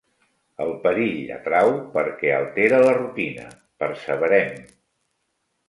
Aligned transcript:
El 0.63 0.71
perill 0.85 1.29
atrau 1.35 1.69
perquè 1.99 2.33
altera 2.39 2.81
la 2.87 2.97
rutina. 2.97 3.47
Perseverem. 3.85 4.59